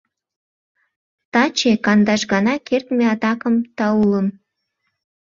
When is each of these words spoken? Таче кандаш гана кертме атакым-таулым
Таче 1.33 1.71
кандаш 1.85 2.21
гана 2.31 2.53
кертме 2.67 3.05
атакым-таулым 3.13 4.27